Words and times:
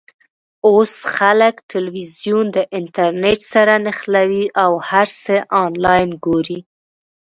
اوس 0.69 0.93
خلک 1.15 1.55
ټلویزیون 1.71 2.45
د 2.55 2.57
انټرنېټ 2.79 3.39
سره 3.53 3.73
نښلوي 3.85 4.45
او 4.63 4.71
هر 4.89 5.07
څه 5.23 5.35
آنلاین 5.63 6.09
ګوري. 6.25 6.59